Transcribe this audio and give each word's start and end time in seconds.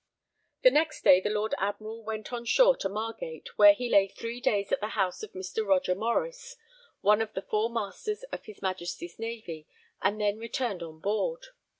The 0.63 0.71
next 0.71 1.03
day 1.03 1.21
the 1.21 1.29
Lord 1.29 1.53
Admiral 1.59 2.03
went 2.03 2.33
on 2.33 2.43
shore 2.43 2.75
to 2.77 2.89
Margate, 2.89 3.55
where 3.59 3.73
he 3.73 3.87
lay 3.87 4.07
3 4.07 4.41
days 4.41 4.71
at 4.71 4.79
the 4.79 4.87
house 4.97 5.21
of 5.21 5.31
Mr. 5.33 5.63
Roger 5.63 5.93
Morice, 5.93 6.55
one 7.01 7.21
of 7.21 7.33
the 7.33 7.43
4 7.43 7.69
Masters 7.69 8.23
of 8.31 8.45
His 8.45 8.63
Majesty's 8.63 9.19
Navy, 9.19 9.67
and 10.01 10.19
then 10.19 10.39
returned 10.39 10.81
on 10.81 11.01
board. 11.01 11.45